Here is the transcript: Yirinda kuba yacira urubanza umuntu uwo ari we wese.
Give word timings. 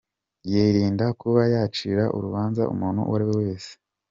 Yirinda 0.51 1.05
kuba 1.21 1.41
yacira 1.53 2.03
urubanza 2.15 2.61
umuntu 2.73 2.99
uwo 3.07 3.15
ari 3.17 3.25
we 3.29 3.33
wese. 3.41 3.71